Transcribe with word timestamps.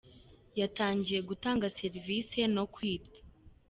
yatangiye 0.59 1.19
gutanga 1.29 1.65
serivisi 1.79 2.39
no 2.55 2.63
kwita. 2.73 3.17